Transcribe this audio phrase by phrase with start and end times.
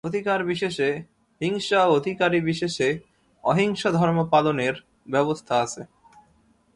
[0.03, 0.89] অধিকারিবিশেষে
[1.41, 2.89] হিংসা ও অধিকারিবিশেষে
[3.43, 4.75] অহিংসা-ধর্মপালনের
[5.09, 5.81] ব্যবস্থা আছে।